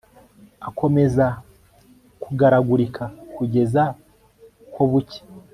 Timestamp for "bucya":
4.91-5.21